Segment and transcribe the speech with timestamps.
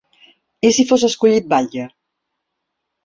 [0.69, 1.87] I si fos escollit batlle?